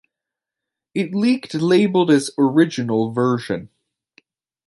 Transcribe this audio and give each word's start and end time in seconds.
It 0.95 1.13
leaked 1.13 1.53
labeled 1.53 2.09
as 2.09 2.31
"Original 2.35 3.11
Version". 3.11 3.69